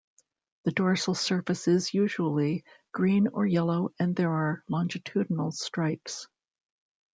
[0.63, 6.27] The dorsal surface is usually green or yellow and there are longitudinal stripes.